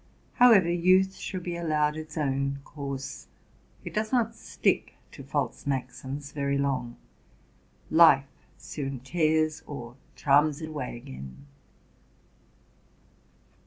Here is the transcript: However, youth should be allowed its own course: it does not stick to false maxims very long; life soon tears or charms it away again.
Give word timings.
However, 0.33 0.67
youth 0.67 1.13
should 1.13 1.43
be 1.43 1.55
allowed 1.55 1.95
its 1.95 2.17
own 2.17 2.57
course: 2.63 3.27
it 3.85 3.93
does 3.93 4.11
not 4.11 4.33
stick 4.33 4.95
to 5.11 5.21
false 5.23 5.67
maxims 5.67 6.31
very 6.31 6.57
long; 6.57 6.95
life 7.91 8.25
soon 8.57 9.01
tears 9.01 9.61
or 9.67 9.95
charms 10.15 10.59
it 10.59 10.69
away 10.69 10.97
again. 10.97 11.45